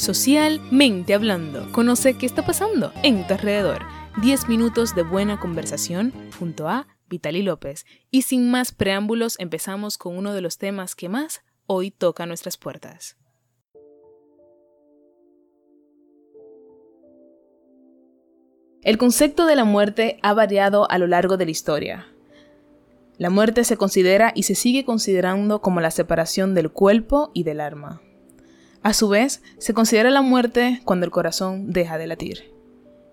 [0.00, 3.82] Socialmente hablando, conoce qué está pasando en tu alrededor.
[4.22, 7.84] 10 minutos de buena conversación junto a Vitali López.
[8.10, 12.56] Y sin más preámbulos, empezamos con uno de los temas que más hoy toca nuestras
[12.56, 13.18] puertas.
[18.80, 22.06] El concepto de la muerte ha variado a lo largo de la historia.
[23.18, 27.60] La muerte se considera y se sigue considerando como la separación del cuerpo y del
[27.60, 28.00] alma.
[28.82, 32.50] A su vez, se considera la muerte cuando el corazón deja de latir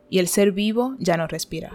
[0.09, 1.73] y el ser vivo ya no respira.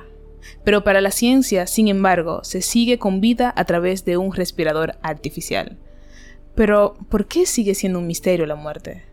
[0.64, 4.96] Pero para la ciencia, sin embargo, se sigue con vida a través de un respirador
[5.02, 5.78] artificial.
[6.54, 9.04] Pero, ¿por qué sigue siendo un misterio la muerte?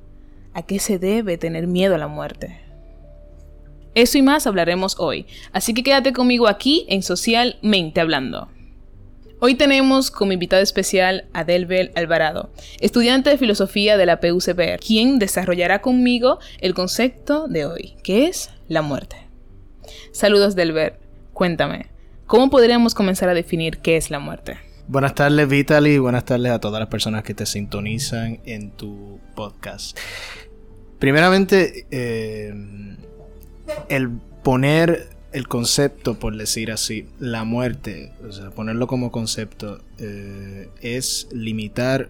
[0.54, 2.62] ¿A qué se debe tener miedo a la muerte?
[3.96, 8.50] Eso y más hablaremos hoy, así que quédate conmigo aquí en Socialmente Hablando.
[9.42, 15.18] Hoy tenemos como invitado especial a Delbel Alvarado, estudiante de filosofía de la PUCPR, quien
[15.18, 19.16] desarrollará conmigo el concepto de hoy, que es la muerte.
[20.12, 20.96] Saludos Delbel,
[21.32, 21.86] cuéntame,
[22.26, 24.58] ¿cómo podríamos comenzar a definir qué es la muerte?
[24.90, 29.98] Buenas tardes Vitaly, buenas tardes a todas las personas que te sintonizan en tu podcast.
[31.00, 32.54] Primeramente, eh,
[33.88, 34.10] el
[34.44, 41.28] poner el concepto, por decir así, la muerte, o sea, ponerlo como concepto, eh, es
[41.32, 42.10] limitar,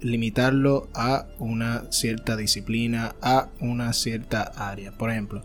[0.00, 4.92] limitarlo a una cierta disciplina, a una cierta área.
[4.92, 5.42] Por ejemplo,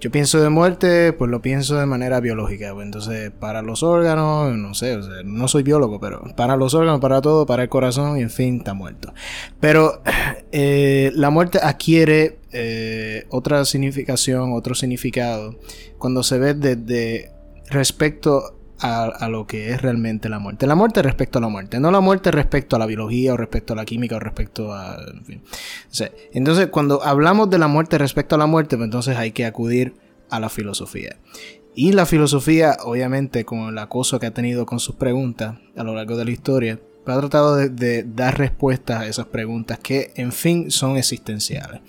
[0.00, 2.72] yo pienso de muerte, pues lo pienso de manera biológica.
[2.72, 6.74] Pues entonces, para los órganos, no sé, o sea, no soy biólogo, pero para los
[6.74, 9.12] órganos, para todo, para el corazón, en fin, está muerto.
[9.60, 10.02] Pero
[10.52, 15.56] eh, la muerte adquiere eh, otra significación, otro significado,
[15.98, 17.32] cuando se ve desde
[17.70, 20.66] respecto a, lo que es realmente la muerte.
[20.66, 23.72] La muerte respecto a la muerte, no la muerte respecto a la biología o respecto
[23.72, 24.98] a la química o respecto a...
[26.32, 29.94] Entonces, cuando hablamos de la muerte respecto a la muerte, pues entonces hay que acudir
[30.30, 31.16] a la filosofía.
[31.74, 35.94] Y la filosofía, obviamente, con el acoso que ha tenido con sus preguntas a lo
[35.94, 40.70] largo de la historia, ha tratado de dar respuestas a esas preguntas que, en fin,
[40.70, 41.80] son existenciales.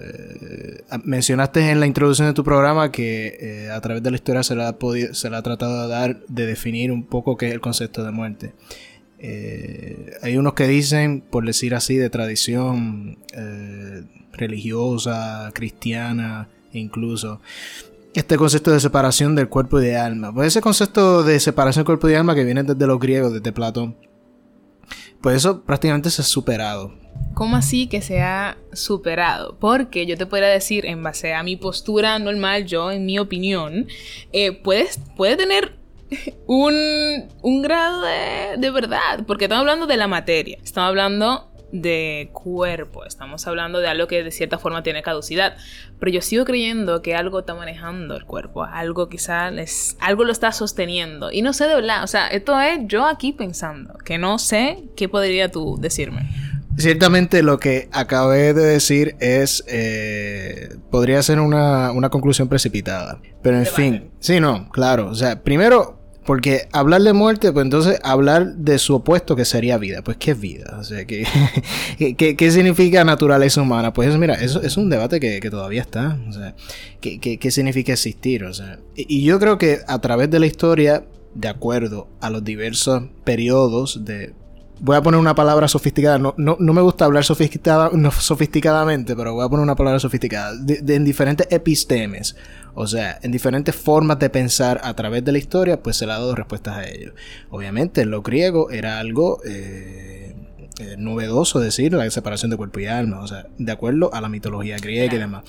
[0.00, 4.42] Eh, mencionaste en la introducción de tu programa que eh, a través de la historia
[4.42, 7.48] se le, ha podido, se le ha tratado de dar, de definir un poco qué
[7.48, 8.54] es el concepto de muerte.
[9.18, 13.18] Eh, hay unos que dicen, por decir así, de tradición
[14.32, 17.40] religiosa, cristiana, incluso,
[18.14, 20.32] este concepto de separación del cuerpo y de alma.
[20.34, 23.52] Pues ese concepto de separación del cuerpo y alma que viene desde los griegos, desde
[23.52, 23.96] Platón,
[25.20, 27.01] pues eso prácticamente se ha superado.
[27.34, 29.56] ¿Cómo así que se ha superado?
[29.58, 33.86] Porque yo te podría decir, en base a mi postura normal, yo, en mi opinión,
[34.32, 35.72] eh, puedes, puede tener
[36.46, 36.74] un,
[37.42, 43.46] un grado de, verdad, porque estamos hablando de la materia, estamos hablando de cuerpo, estamos
[43.46, 45.56] hablando de algo que de cierta forma tiene caducidad,
[45.98, 50.32] pero yo sigo creyendo que algo está manejando el cuerpo, algo quizás es, algo lo
[50.32, 54.18] está sosteniendo y no sé de verdad, o sea, esto es yo aquí pensando, que
[54.18, 56.28] no sé qué podría tú decirme.
[56.78, 63.20] Ciertamente lo que acabé de decir es, eh, podría ser una, una, conclusión precipitada.
[63.42, 65.08] Pero en fin, sí, no, claro.
[65.08, 69.76] O sea, primero, porque hablar de muerte, pues entonces hablar de su opuesto que sería
[69.76, 70.02] vida.
[70.02, 70.76] Pues, ¿qué es vida?
[70.78, 71.26] O sea, ¿qué,
[72.16, 73.92] qué, qué significa naturaleza humana?
[73.92, 76.18] Pues mira, eso es un debate que, que todavía está.
[76.28, 76.54] O sea,
[77.00, 78.44] ¿qué, qué, significa existir?
[78.44, 82.44] O sea, y yo creo que a través de la historia, de acuerdo a los
[82.44, 84.34] diversos periodos de
[84.80, 86.18] voy a poner una palabra sofisticada.
[86.18, 90.00] No, no, no me gusta hablar sofisticada, no, sofisticadamente, pero voy a poner una palabra
[90.00, 90.54] sofisticada.
[90.56, 92.36] De, en diferentes epistemes.
[92.74, 96.12] O sea, en diferentes formas de pensar a través de la historia, pues se le
[96.12, 97.14] ha dado respuestas a ello.
[97.50, 100.34] Obviamente, en lo griego era algo eh,
[100.78, 103.20] eh, novedoso decir la separación de cuerpo y alma.
[103.20, 105.44] O sea, de acuerdo a la mitología griega y demás.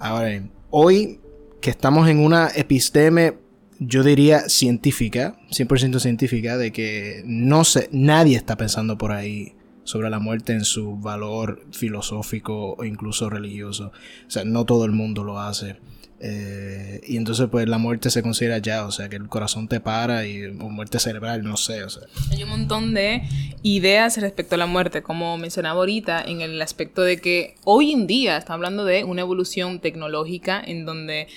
[0.00, 1.20] Ahora hoy
[1.60, 3.38] que estamos en una episteme
[3.78, 10.10] yo diría científica, 100% científica, de que no sé, nadie está pensando por ahí sobre
[10.10, 13.92] la muerte en su valor filosófico o incluso religioso.
[14.26, 15.76] O sea, no todo el mundo lo hace.
[16.20, 19.78] Eh, y entonces pues la muerte se considera ya, o sea, que el corazón te
[19.78, 22.02] para y muerte cerebral, no sé, o sea.
[22.32, 23.22] Hay un montón de
[23.62, 28.06] ideas respecto a la muerte, como mencionaba ahorita, en el aspecto de que hoy en
[28.08, 31.28] día está hablando de una evolución tecnológica en donde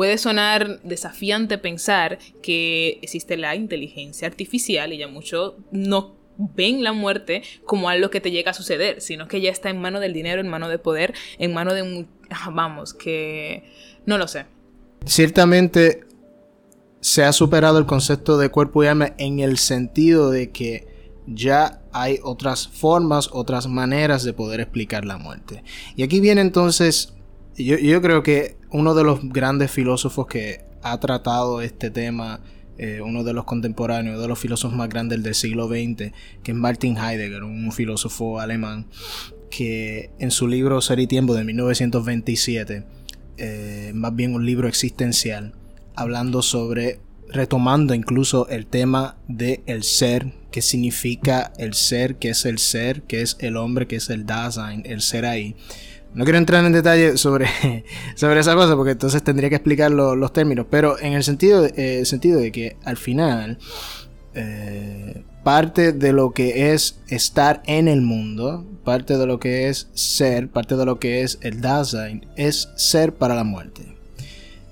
[0.00, 6.94] Puede sonar desafiante pensar que existe la inteligencia artificial y ya muchos no ven la
[6.94, 10.14] muerte como algo que te llega a suceder, sino que ya está en mano del
[10.14, 12.08] dinero, en mano de poder, en mano de un...
[12.30, 13.70] Ah, vamos, que...
[14.06, 14.46] No lo sé.
[15.04, 16.06] Ciertamente
[17.02, 20.88] se ha superado el concepto de cuerpo y alma en el sentido de que
[21.26, 25.62] ya hay otras formas, otras maneras de poder explicar la muerte.
[25.94, 27.12] Y aquí viene entonces,
[27.56, 32.40] yo, creo que uno de los grandes filósofos que ha tratado este tema,
[32.78, 36.12] eh, uno de los contemporáneos, de los filósofos más grandes del siglo XX,
[36.42, 38.86] que es Martin Heidegger, un filósofo alemán,
[39.50, 42.84] que en su libro Ser y Tiempo de 1927,
[43.36, 45.54] eh, más bien un libro existencial,
[45.94, 52.44] hablando sobre, retomando incluso el tema de el ser, qué significa el ser, qué es
[52.44, 55.56] el ser, qué es el hombre, qué es el Dasein, el ser ahí.
[56.12, 57.46] No quiero entrar en detalle sobre,
[58.16, 62.04] sobre esa cosa porque entonces tendría que explicar los términos, pero en el sentido, eh,
[62.04, 63.58] sentido de que al final
[64.34, 69.88] eh, parte de lo que es estar en el mundo, parte de lo que es
[69.94, 73.82] ser, parte de lo que es el Dasein, es ser para la muerte.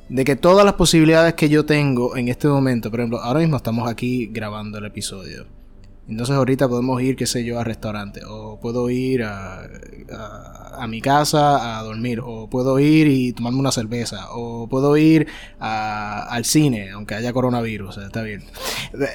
[0.08, 3.56] De que todas las posibilidades que yo tengo en este momento, por ejemplo, ahora mismo
[3.56, 5.57] estamos aquí grabando el episodio
[6.08, 8.22] entonces ahorita podemos ir, qué sé yo, al restaurante.
[8.26, 9.68] O puedo ir a,
[10.78, 12.20] a, mi casa a dormir.
[12.24, 14.32] O puedo ir y tomarme una cerveza.
[14.32, 15.26] O puedo ir
[15.58, 17.98] al cine, aunque haya coronavirus.
[17.98, 18.44] Está bien.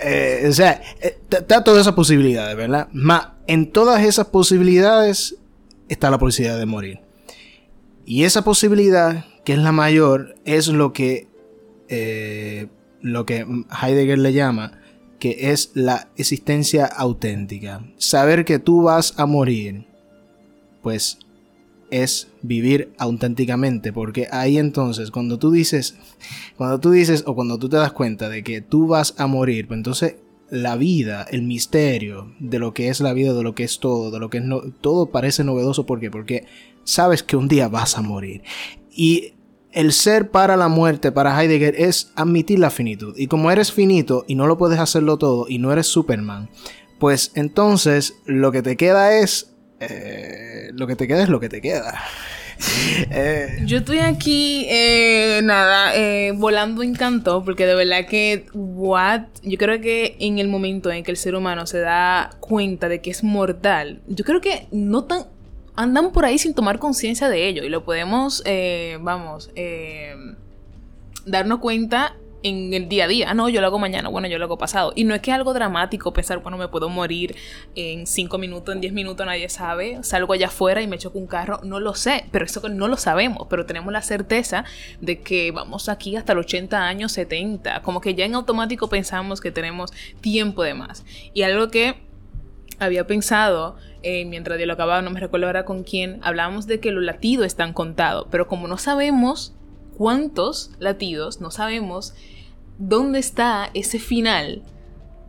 [0.04, 2.88] Eh, o sea, eh, está todas esas posibilidades, ¿verdad?
[2.94, 5.38] Más, en todas esas posibilidades
[5.90, 7.00] está la posibilidad de morir.
[8.06, 11.28] Y esa posibilidad, que es la mayor, es lo que,
[11.90, 12.68] eh,
[13.02, 13.48] lo que
[13.82, 14.83] Heidegger le llama
[15.24, 17.82] que es la existencia auténtica.
[17.98, 19.86] Saber que tú vas a morir,
[20.82, 21.18] pues
[21.92, 25.96] es vivir auténticamente, porque ahí entonces cuando tú dices,
[26.58, 29.66] cuando tú dices o cuando tú te das cuenta de que tú vas a morir,
[29.66, 30.16] pues entonces
[30.50, 34.12] la vida, el misterio de lo que es la vida, de lo que es todo,
[34.12, 36.12] de lo que es no, todo parece novedoso, ¿por qué?
[36.12, 36.48] Porque
[36.84, 38.44] sabes que un día vas a morir.
[38.92, 39.36] Y
[39.74, 43.16] el ser para la muerte, para Heidegger, es admitir la finitud.
[43.18, 46.50] Y como eres finito y no lo puedes hacerlo todo y no eres Superman,
[47.00, 49.50] pues entonces lo que te queda es...
[49.80, 52.02] Eh, lo que te queda es lo que te queda.
[53.10, 55.92] Eh, Yo estoy aquí, eh, nada,
[56.36, 61.12] volando encanto, porque de verdad que, what, yo creo que en el momento en que
[61.12, 65.26] el ser humano se da cuenta de que es mortal, yo creo que no tan,
[65.76, 70.16] andan por ahí sin tomar conciencia de ello y lo podemos, eh, vamos, eh,
[71.26, 73.34] darnos cuenta en el día a día.
[73.34, 74.92] No, yo lo hago mañana, bueno, yo lo hago pasado.
[74.96, 77.36] Y no es que algo dramático pensar, bueno, me puedo morir
[77.76, 80.04] en 5 minutos, en 10 minutos, nadie sabe.
[80.04, 82.98] Salgo allá afuera y me choco un carro, no lo sé, pero eso no lo
[82.98, 84.66] sabemos, pero tenemos la certeza
[85.02, 87.82] de que vamos aquí hasta los 80 años, 70.
[87.82, 89.92] Como que ya en automático pensamos que tenemos
[90.22, 91.06] tiempo de más.
[91.34, 91.96] Y algo que
[92.80, 97.04] había pensado eh, mientras acababa, no me recuerdo ahora con quién, hablábamos de que los
[97.04, 99.56] latidos están contados, pero como no sabemos
[99.98, 102.14] cuántos latidos, no sabemos
[102.78, 104.62] dónde está ese final,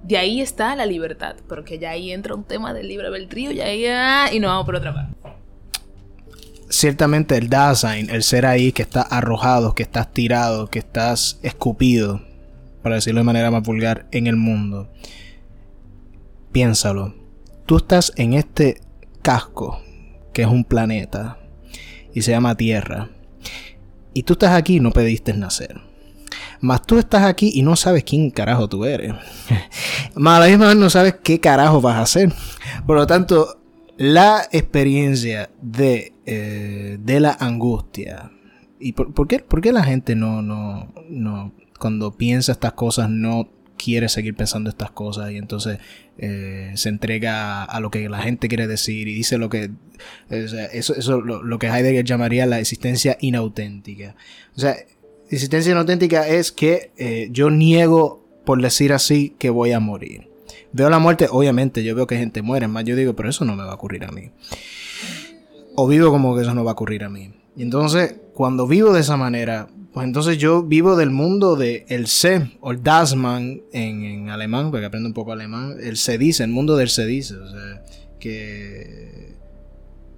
[0.03, 3.67] de ahí está la libertad, porque ya ahí entra un tema del libre albedrío, ya
[3.67, 5.15] ahí, ah, y nos vamos por otra parte.
[6.69, 12.23] Ciertamente el Dasein, el ser ahí que está arrojado, que estás tirado, que estás escupido,
[12.83, 14.91] para decirlo de manera más vulgar, en el mundo.
[16.51, 17.24] Piénsalo
[17.67, 18.81] tú estás en este
[19.23, 19.81] casco,
[20.33, 21.39] que es un planeta,
[22.13, 23.11] y se llama Tierra,
[24.13, 25.81] y tú estás aquí y no pediste nacer.
[26.61, 29.13] Más tú estás aquí y no sabes quién carajo tú eres.
[30.15, 32.33] Más a la misma vez no sabes qué carajo vas a hacer.
[32.87, 33.61] Por lo tanto,
[33.97, 38.31] la experiencia de, eh, de la angustia.
[38.79, 43.11] ¿Y por, por, qué, por, qué, la gente no, no, no, cuando piensa estas cosas,
[43.11, 43.49] no
[43.85, 45.79] quiere seguir pensando estas cosas y entonces
[46.17, 49.71] eh, se entrega a, lo que la gente quiere decir y dice lo que
[50.31, 54.17] eso, eso lo, lo, que Heidegger llamaría la existencia inauténtica.
[54.57, 54.77] O sea
[55.29, 60.29] existencia inauténtica es que eh, yo niego por decir así que voy a morir.
[60.73, 63.55] Veo la muerte obviamente yo veo que gente muere más yo digo pero eso no
[63.55, 64.31] me va a ocurrir a mí.
[65.77, 68.93] O vivo como que eso no va a ocurrir a mí y entonces cuando vivo
[68.93, 73.63] de esa manera pues entonces yo vivo del mundo de el se o el Dasman
[73.73, 75.77] en, en, alemán, porque aprendo un poco alemán.
[75.81, 77.37] El se dice, el mundo del se dice.
[77.37, 77.85] O sea,
[78.19, 79.37] que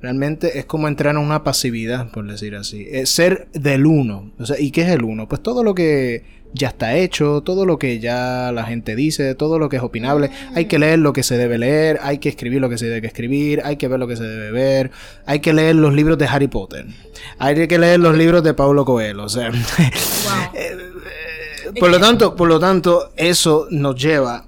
[0.00, 2.86] realmente es como entrar en una pasividad, por decir así.
[2.90, 4.32] Es ser del uno.
[4.38, 5.28] O sea, ¿y qué es el uno?
[5.28, 9.58] Pues todo lo que ya está hecho, todo lo que ya la gente dice, todo
[9.58, 10.30] lo que es opinable.
[10.54, 13.06] Hay que leer lo que se debe leer, hay que escribir lo que se debe
[13.06, 14.90] escribir, hay que ver lo que se debe ver,
[15.26, 16.86] hay que leer los libros de Harry Potter,
[17.38, 19.50] hay que leer los libros de Paulo Coelho, o sea.
[20.54, 20.76] Eh,
[21.66, 24.46] eh, por lo tanto, por lo tanto, eso nos lleva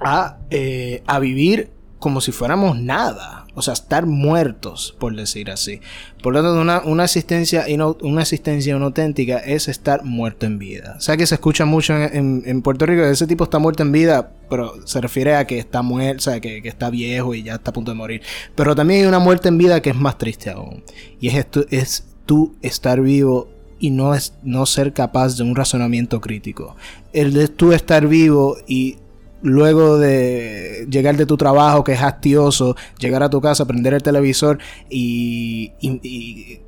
[0.00, 1.70] a, eh, a vivir
[2.02, 3.46] como si fuéramos nada.
[3.54, 5.80] O sea, estar muertos, por decir así.
[6.22, 7.64] Por lo tanto, una, una existencia,
[8.00, 10.96] una existencia inauténtica es estar muerto en vida.
[10.98, 13.92] O sea que se escucha mucho en, en, Puerto Rico, ese tipo está muerto en
[13.92, 17.44] vida, pero se refiere a que está muerto, o sea, que, que, está viejo y
[17.44, 18.22] ya está a punto de morir.
[18.56, 20.82] Pero también hay una muerte en vida que es más triste aún.
[21.20, 25.54] Y es, esto, es tú estar vivo y no, es, no ser capaz de un
[25.54, 26.74] razonamiento crítico.
[27.12, 28.96] El de tú estar vivo y
[29.42, 34.02] luego de llegar de tu trabajo que es hastioso, llegar a tu casa, prender el
[34.02, 34.58] televisor
[34.88, 35.72] y,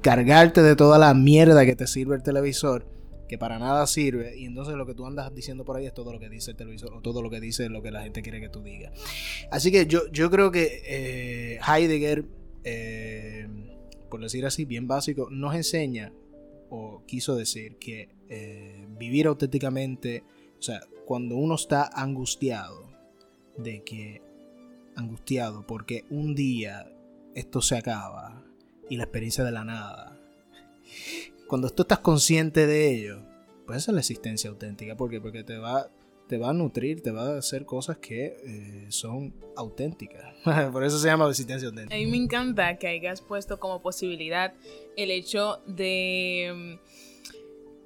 [0.03, 2.87] cargarte de toda la mierda que te sirve el televisor,
[3.29, 6.13] que para nada sirve, y entonces lo que tú andas diciendo por ahí es todo
[6.13, 8.41] lo que dice el televisor o todo lo que dice lo que la gente quiere
[8.41, 8.93] que tú digas.
[9.51, 12.25] Así que yo, yo creo que eh, Heidegger,
[12.65, 13.49] eh,
[14.11, 16.13] por decir así, bien básico, nos enseña
[16.71, 20.25] o quiso decir que eh, vivir auténticamente,
[20.59, 22.91] o sea, cuando uno está angustiado
[23.57, 24.23] de que
[24.97, 26.91] angustiado porque un día
[27.35, 28.43] esto se acaba
[28.89, 30.19] y la experiencia de la nada.
[31.49, 33.23] Cuando tú estás consciente de ello,
[33.67, 34.97] pues esa es la existencia auténtica.
[34.97, 35.89] ¿Por Porque te va,
[36.29, 40.35] te va a nutrir, te va a hacer cosas que eh, son auténticas.
[40.73, 41.95] Por eso se llama existencia auténtica.
[41.95, 44.55] A mí me encanta que hayas puesto como posibilidad
[44.97, 46.79] el hecho de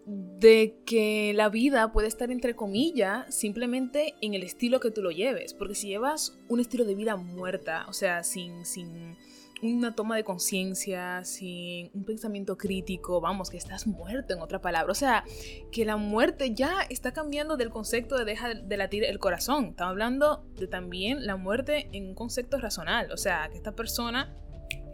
[0.09, 5.11] de que la vida puede estar entre comillas simplemente en el estilo que tú lo
[5.11, 5.53] lleves.
[5.53, 9.17] Porque si llevas un estilo de vida muerta, o sea, sin, sin
[9.61, 14.91] una toma de conciencia, sin un pensamiento crítico, vamos, que estás muerto en otra palabra.
[14.91, 15.25] O sea,
[15.71, 19.67] que la muerte ya está cambiando del concepto de deja de latir el corazón.
[19.67, 23.13] Estamos hablando de también la muerte en un concepto razonal.
[23.13, 24.35] O sea, que esta persona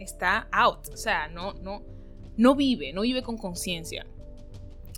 [0.01, 0.89] está out.
[0.91, 1.83] O sea, no, no,
[2.35, 4.05] no vive, no vive con conciencia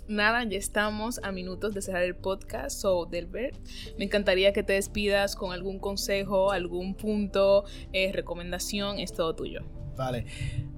[0.08, 2.80] nada, ya estamos a minutos de cerrar el podcast.
[2.80, 3.56] So, Delbert,
[3.98, 9.60] me encantaría que te despidas con algún consejo, algún punto, eh, recomendación, es todo tuyo.
[9.96, 10.26] Vale.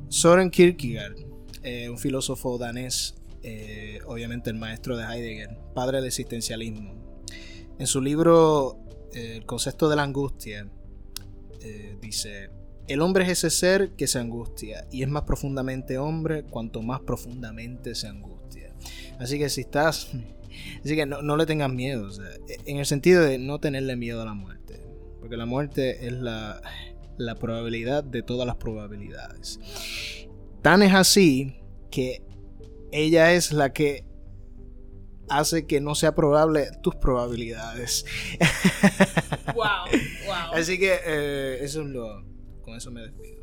[0.08, 1.16] Soren Kierkegaard,
[1.62, 6.94] eh, un filósofo danés, eh, obviamente el maestro de Heidegger, padre del existencialismo.
[7.78, 8.78] En su libro
[9.12, 10.68] El concepto de la angustia,
[12.00, 12.50] dice,
[12.87, 17.00] el hombre es ese ser que se angustia y es más profundamente hombre cuanto más
[17.00, 18.39] profundamente se angustia.
[19.20, 20.10] Así que si estás...
[20.84, 22.08] Así que no, le tengas miedo.
[22.66, 24.80] en el sentido de no tenerle miedo a la muerte.
[25.20, 26.60] Porque la muerte es la,
[27.16, 29.60] la probabilidad de todas las probabilidades.
[30.62, 31.54] Tan es así
[31.90, 32.22] que
[32.92, 34.04] ella es la que
[35.28, 38.04] hace que no sea probable tus probabilidades.
[39.54, 39.64] Wow,
[40.26, 40.34] wow.
[40.54, 42.24] Así que eh, eso es lo.
[42.62, 43.39] Con eso me despido.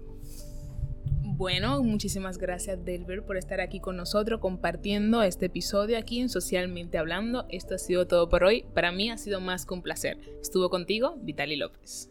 [1.38, 6.98] Bueno, muchísimas gracias Delbert por estar aquí con nosotros compartiendo este episodio aquí en Socialmente
[6.98, 7.46] Hablando.
[7.50, 8.66] Esto ha sido todo por hoy.
[8.74, 10.18] Para mí ha sido más que un placer.
[10.42, 12.10] Estuvo contigo Vitali López.